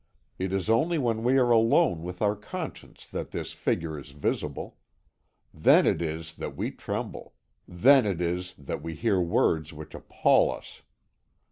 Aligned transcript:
"It 0.39 0.51
is 0.51 0.67
only 0.67 0.97
when 0.97 1.21
we 1.23 1.37
are 1.37 1.51
alone 1.51 2.01
with 2.01 2.23
our 2.23 2.35
conscience 2.35 3.05
that 3.05 3.29
this 3.29 3.53
figure 3.53 3.99
is 3.99 4.09
visible. 4.09 4.77
Then 5.53 5.85
it 5.85 6.01
is 6.01 6.37
that 6.37 6.57
we 6.57 6.71
tremble; 6.71 7.35
then 7.67 8.07
it 8.07 8.19
is 8.19 8.55
that 8.57 8.81
we 8.81 8.95
hear 8.95 9.21
words 9.21 9.73
which 9.73 9.93
appal 9.93 10.51
us. 10.51 10.81